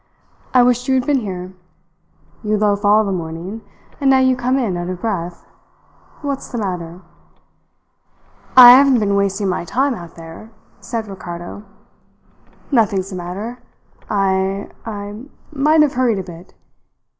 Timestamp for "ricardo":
11.07-11.61